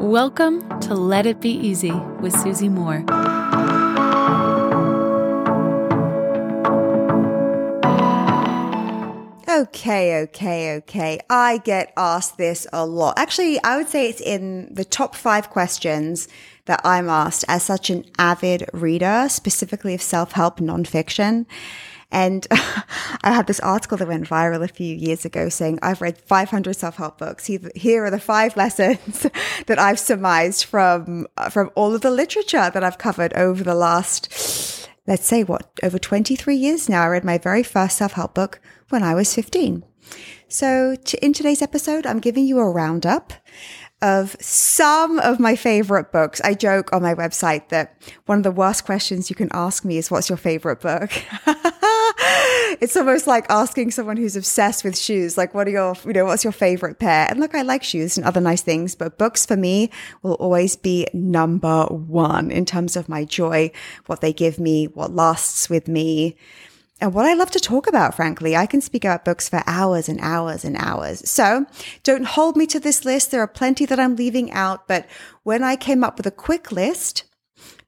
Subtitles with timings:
[0.00, 3.04] Welcome to Let It Be Easy with Susie Moore.
[9.46, 11.20] Okay, okay, okay.
[11.28, 13.18] I get asked this a lot.
[13.18, 16.28] Actually, I would say it's in the top five questions
[16.64, 21.44] that I'm asked as such an avid reader, specifically of self help nonfiction.
[22.10, 26.18] And I had this article that went viral a few years ago saying, I've read
[26.18, 27.46] 500 self-help books.
[27.46, 29.26] Here are the five lessons
[29.66, 34.88] that I've surmised from, from all of the literature that I've covered over the last,
[35.06, 37.02] let's say what, over 23 years now.
[37.02, 39.84] I read my very first self-help book when I was 15.
[40.48, 43.32] So to, in today's episode, I'm giving you a roundup
[44.02, 46.40] of some of my favorite books.
[46.42, 47.96] I joke on my website that
[48.26, 51.10] one of the worst questions you can ask me is, what's your favorite book?
[52.80, 56.24] it's almost like asking someone who's obsessed with shoes, like, what are your, you know,
[56.24, 57.26] what's your favorite pair?
[57.28, 59.90] And look, I like shoes and other nice things, but books for me
[60.22, 63.70] will always be number one in terms of my joy,
[64.06, 66.36] what they give me, what lasts with me
[67.00, 68.54] and what I love to talk about, frankly.
[68.54, 71.28] I can speak about books for hours and hours and hours.
[71.28, 71.64] So
[72.02, 73.30] don't hold me to this list.
[73.30, 74.86] There are plenty that I'm leaving out.
[74.86, 75.06] But
[75.42, 77.24] when I came up with a quick list,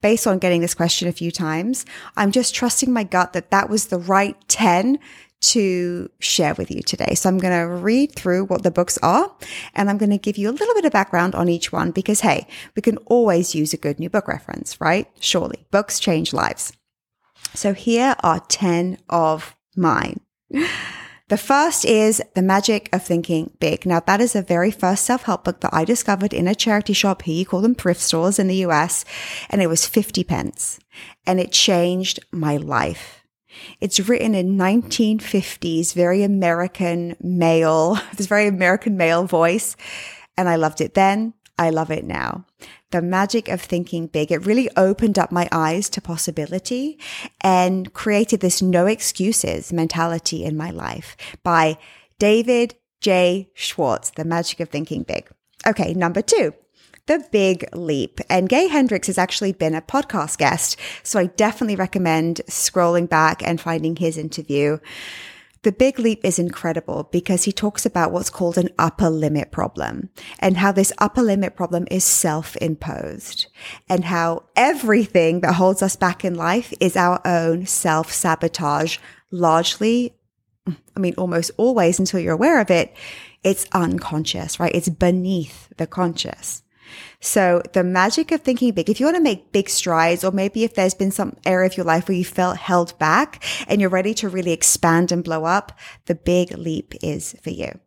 [0.00, 1.84] based on getting this question a few times,
[2.16, 4.98] I'm just trusting my gut that that was the right 10
[5.42, 7.14] to share with you today.
[7.14, 9.34] So I'm going to read through what the books are
[9.74, 12.20] and I'm going to give you a little bit of background on each one because
[12.20, 15.08] hey, we can always use a good new book reference, right?
[15.18, 16.72] Surely books change lives.
[17.54, 20.20] So here are 10 of mine.
[21.32, 23.86] The first is The Magic of Thinking Big.
[23.86, 26.92] Now, that is the very first self help book that I discovered in a charity
[26.92, 27.22] shop.
[27.22, 29.06] Here you call them thrift stores in the US.
[29.48, 30.78] And it was 50 pence.
[31.26, 33.24] And it changed my life.
[33.80, 39.74] It's written in 1950s, very American male, this very American male voice.
[40.36, 41.32] And I loved it then.
[41.58, 42.44] I love it now
[42.92, 44.30] the magic of thinking big.
[44.30, 46.98] It really opened up my eyes to possibility
[47.40, 51.78] and created this no excuses mentality in my life by
[52.18, 53.50] David J.
[53.54, 55.28] Schwartz, The Magic of Thinking Big.
[55.66, 56.54] Okay, number two.
[57.06, 58.20] The Big Leap.
[58.30, 60.78] And Gay Hendricks has actually been a podcast guest.
[61.02, 64.78] So I definitely recommend scrolling back and finding his interview.
[65.62, 70.10] The big leap is incredible because he talks about what's called an upper limit problem
[70.40, 73.46] and how this upper limit problem is self-imposed
[73.88, 78.98] and how everything that holds us back in life is our own self-sabotage
[79.30, 80.16] largely.
[80.66, 82.94] I mean, almost always until you're aware of it,
[83.44, 84.74] it's unconscious, right?
[84.74, 86.64] It's beneath the conscious.
[87.20, 90.64] So the magic of thinking big, if you want to make big strides, or maybe
[90.64, 93.90] if there's been some area of your life where you felt held back and you're
[93.90, 97.78] ready to really expand and blow up, the big leap is for you.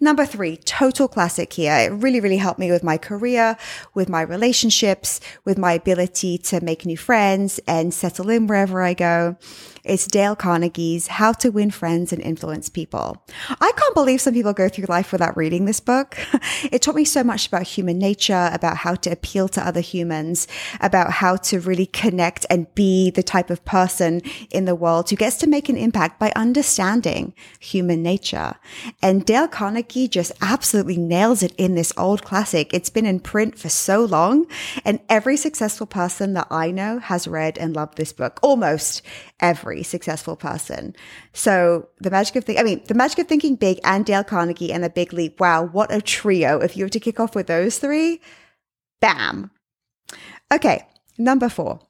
[0.00, 1.74] Number three, total classic here.
[1.74, 3.56] It really, really helped me with my career,
[3.94, 8.94] with my relationships, with my ability to make new friends and settle in wherever I
[8.94, 9.36] go.
[9.84, 13.20] It's Dale Carnegie's How to Win Friends and Influence People.
[13.48, 16.16] I can't believe some people go through life without reading this book.
[16.70, 20.46] It taught me so much about human nature, about how to appeal to other humans,
[20.80, 25.16] about how to really connect and be the type of person in the world who
[25.16, 28.54] gets to make an impact by understanding human nature.
[29.02, 29.71] And Dale Carnegie
[30.08, 32.72] just absolutely nails it in this old classic.
[32.74, 34.46] It's been in print for so long
[34.84, 38.38] and every successful person that I know has read and loved this book.
[38.42, 39.02] Almost
[39.40, 40.94] every successful person.
[41.32, 44.72] So the magic of thinking, I mean, the magic of thinking big and Dale Carnegie
[44.72, 45.40] and the big leap.
[45.40, 45.64] Wow.
[45.64, 46.58] What a trio.
[46.60, 48.20] If you were to kick off with those three,
[49.00, 49.50] bam.
[50.52, 50.86] Okay.
[51.18, 51.80] Number four.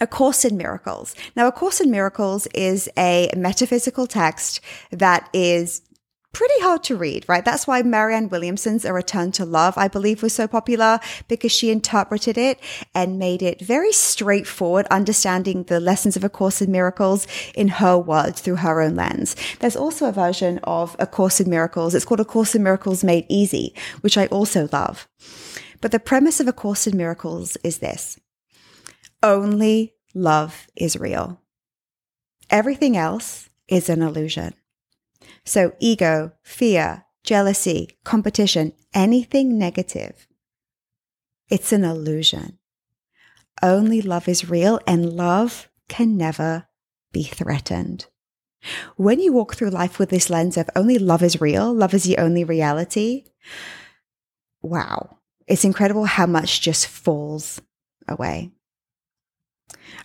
[0.00, 1.14] A Course in Miracles.
[1.36, 4.60] Now, A Course in Miracles is a metaphysical text
[4.90, 5.82] that is
[6.34, 7.44] pretty hard to read, right?
[7.44, 11.70] That's why Marianne Williamson's A Return to Love, I believe, was so popular because she
[11.70, 12.60] interpreted it
[12.94, 17.96] and made it very straightforward, understanding the lessons of A Course in Miracles in her
[17.96, 19.36] words through her own lens.
[19.60, 21.94] There's also a version of A Course in Miracles.
[21.94, 25.08] It's called A Course in Miracles Made Easy, which I also love.
[25.80, 28.18] But the premise of A Course in Miracles is this.
[29.22, 31.40] Only love is real.
[32.50, 34.52] Everything else is an illusion.
[35.44, 40.26] So ego, fear, jealousy, competition, anything negative.
[41.48, 42.58] It's an illusion.
[43.62, 46.66] Only love is real and love can never
[47.12, 48.06] be threatened.
[48.96, 52.04] When you walk through life with this lens of only love is real, love is
[52.04, 53.24] the only reality,
[54.62, 57.60] wow, it's incredible how much just falls
[58.08, 58.50] away.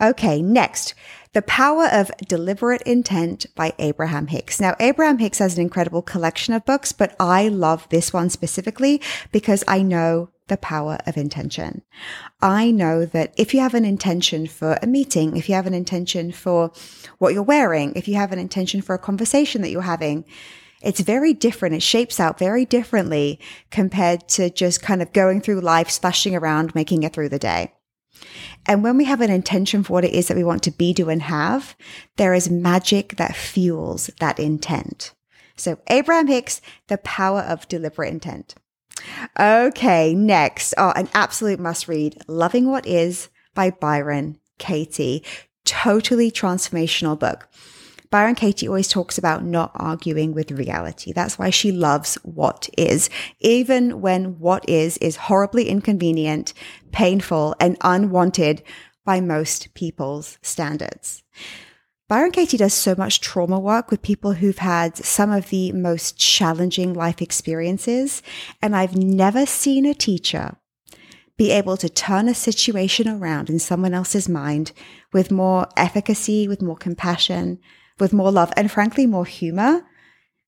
[0.00, 0.94] Okay, next.
[1.34, 4.60] The Power of Deliberate Intent by Abraham Hicks.
[4.60, 9.02] Now, Abraham Hicks has an incredible collection of books, but I love this one specifically
[9.32, 11.82] because I know the power of intention.
[12.40, 15.74] I know that if you have an intention for a meeting, if you have an
[15.74, 16.70] intention for
[17.18, 20.24] what you're wearing, if you have an intention for a conversation that you're having,
[20.82, 21.74] it's very different.
[21.74, 23.40] It shapes out very differently
[23.72, 27.73] compared to just kind of going through life, splashing around, making it through the day.
[28.66, 30.92] And when we have an intention for what it is that we want to be,
[30.92, 31.76] do, and have,
[32.16, 35.14] there is magic that fuels that intent.
[35.56, 38.54] So Abraham Hicks, The Power of Deliberate Intent.
[39.38, 40.74] Okay, next.
[40.78, 45.24] Oh, an absolute must read Loving What Is by Byron Katie.
[45.64, 47.48] Totally transformational book.
[48.14, 51.12] Byron Katie always talks about not arguing with reality.
[51.12, 56.54] That's why she loves what is, even when what is is horribly inconvenient,
[56.92, 58.62] painful, and unwanted
[59.04, 61.24] by most people's standards.
[62.08, 66.16] Byron Katie does so much trauma work with people who've had some of the most
[66.16, 68.22] challenging life experiences.
[68.62, 70.54] And I've never seen a teacher
[71.36, 74.70] be able to turn a situation around in someone else's mind
[75.12, 77.58] with more efficacy, with more compassion,
[77.98, 79.84] with more love, and frankly, more humor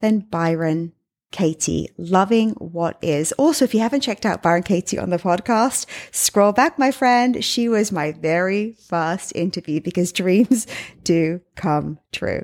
[0.00, 0.92] than Byron
[1.30, 3.32] Katie, loving what is.
[3.32, 7.44] Also, if you haven't checked out Byron Katie on the podcast, scroll back, my friend.
[7.44, 10.66] She was my very first interview because dreams
[11.04, 12.42] do come true.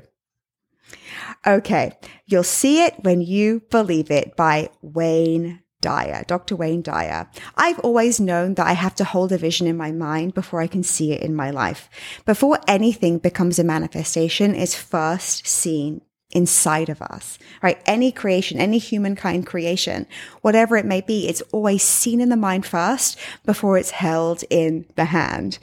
[1.45, 1.97] Okay.
[2.25, 6.57] You'll see it when you believe it by Wayne Dyer, Dr.
[6.57, 7.29] Wayne Dyer.
[7.55, 10.67] I've always known that I have to hold a vision in my mind before I
[10.67, 11.89] can see it in my life.
[12.25, 16.01] Before anything becomes a manifestation, it's first seen
[16.31, 17.81] inside of us, right?
[17.85, 20.07] Any creation, any humankind creation,
[20.41, 24.85] whatever it may be, it's always seen in the mind first before it's held in
[24.97, 25.57] the hand.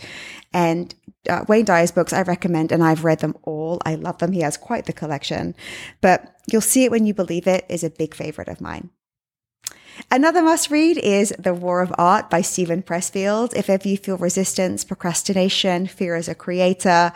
[0.55, 0.95] And
[1.29, 3.83] uh, Wayne Dyer's books I recommend, and I've read them all.
[3.85, 4.33] I love them.
[4.33, 5.55] He has quite the collection.
[6.01, 8.89] But You'll See It When You Believe It is a big favorite of mine.
[10.11, 13.55] Another must read is The War of Art by Steven Pressfield.
[13.55, 17.13] If ever you feel resistance, procrastination, fear as a creator,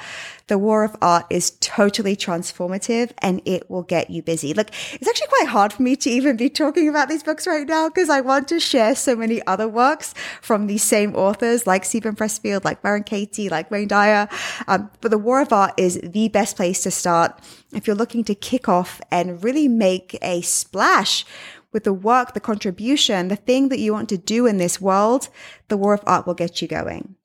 [0.46, 4.54] The War of Art is totally transformative and it will get you busy.
[4.54, 7.66] Look, it's actually quite hard for me to even be talking about these books right
[7.66, 11.84] now because I want to share so many other works from these same authors like
[11.84, 14.28] Steven Pressfield, like Byron Katie, like Wayne Dyer.
[14.66, 17.40] Um, but The War of Art is the best place to start
[17.72, 21.24] if you're looking to kick off and really make a splash
[21.72, 25.28] with the work, the contribution, the thing that you want to do in this world,
[25.68, 27.16] the War of Art will get you going.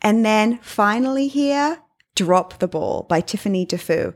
[0.00, 1.78] And then finally here,
[2.14, 4.14] Drop the Ball by Tiffany Dufu.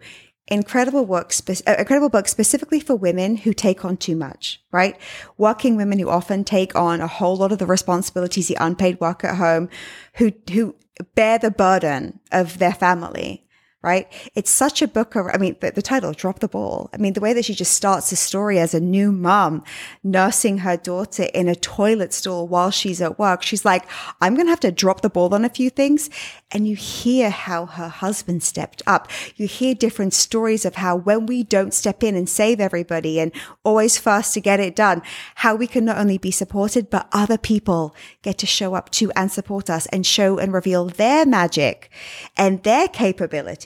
[0.49, 4.97] Incredible work, spe- uh, incredible book specifically for women who take on too much, right?
[5.37, 9.25] Working women who often take on a whole lot of the responsibilities, the unpaid work
[9.25, 9.69] at home,
[10.15, 10.77] who, who
[11.15, 13.45] bear the burden of their family
[13.82, 14.12] right?
[14.34, 15.14] It's such a book.
[15.14, 16.90] Of, I mean, the, the, title, Drop the Ball.
[16.93, 19.62] I mean, the way that she just starts the story as a new mom,
[20.02, 23.43] nursing her daughter in a toilet stall while she's at work.
[23.43, 23.84] She's like,
[24.20, 26.11] I'm going to have to drop the ball on a few things.
[26.50, 29.08] And you hear how her husband stepped up.
[29.37, 33.32] You hear different stories of how when we don't step in and save everybody and
[33.64, 35.02] always first to get it done,
[35.37, 39.12] how we can not only be supported, but other people get to show up to
[39.12, 41.90] and support us and show and reveal their magic
[42.37, 43.65] and their capability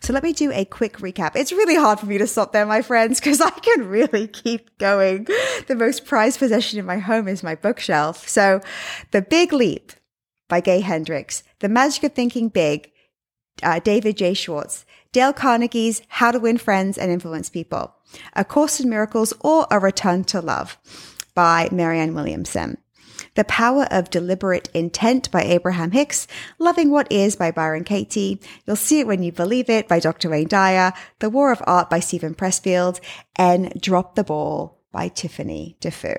[0.00, 1.36] so let me do a quick recap.
[1.36, 4.76] It's really hard for me to stop there, my friends, because I can really keep
[4.78, 5.26] going.
[5.66, 8.28] The most prized possession in my home is my bookshelf.
[8.28, 8.60] So
[9.10, 9.92] The Big Leap
[10.48, 12.90] by Gay Hendricks, The Magic of Thinking Big,
[13.62, 14.34] uh, David J.
[14.34, 17.94] Schwartz, Dale Carnegie's How to Win Friends and Influence People,
[18.34, 20.78] A Course in Miracles or A Return to Love
[21.34, 22.78] by Marianne Williamson.
[23.34, 26.26] The Power of Deliberate Intent by Abraham Hicks,
[26.58, 30.30] Loving What Is by Byron Katie, You'll See It When You Believe It by Dr.
[30.30, 33.00] Wayne Dyer, The War of Art by Steven Pressfield,
[33.36, 36.16] and Drop the Ball by Tiffany Dufu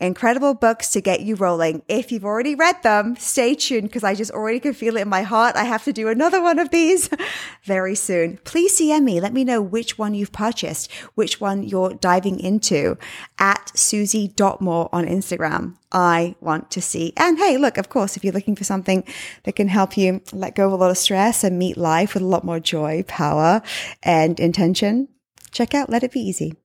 [0.00, 1.82] incredible books to get you rolling.
[1.88, 5.08] If you've already read them, stay tuned because I just already can feel it in
[5.08, 5.56] my heart.
[5.56, 7.08] I have to do another one of these
[7.62, 8.38] very soon.
[8.44, 9.20] Please DM me.
[9.20, 12.98] Let me know which one you've purchased, which one you're diving into
[13.38, 15.76] at susie.moore on Instagram.
[15.92, 17.12] I want to see.
[17.16, 19.04] And hey, look, of course, if you're looking for something
[19.44, 22.22] that can help you let go of a lot of stress and meet life with
[22.22, 23.62] a lot more joy, power,
[24.02, 25.08] and intention,
[25.52, 26.56] check out Let It Be Easy.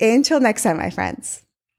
[0.00, 1.42] Until next time, my friends